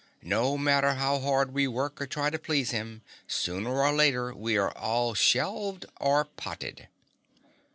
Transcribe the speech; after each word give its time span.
No 0.23 0.57
matter 0.57 0.95
how 0.95 1.19
hard 1.19 1.53
we 1.53 1.67
work 1.67 2.01
or 2.01 2.07
try 2.07 2.31
to 2.31 2.39
please 2.39 2.71
him, 2.71 3.03
sooner 3.27 3.83
or 3.83 3.93
later, 3.93 4.33
we 4.33 4.57
are 4.57 4.75
all 4.75 5.13
shelved 5.13 5.85
or 5.99 6.25
potted!" 6.25 6.87